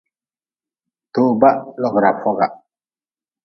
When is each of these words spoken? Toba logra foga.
Toba 1.13 1.49
logra 1.81 2.11
foga. 2.21 2.47